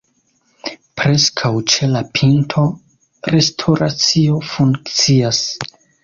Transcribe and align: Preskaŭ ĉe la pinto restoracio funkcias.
Preskaŭ 0.99 1.49
ĉe 1.73 1.89
la 1.91 1.99
pinto 2.19 2.63
restoracio 3.35 4.39
funkcias. 4.53 5.43